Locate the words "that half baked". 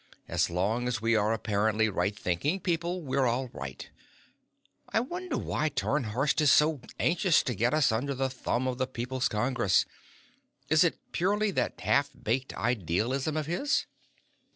11.51-12.51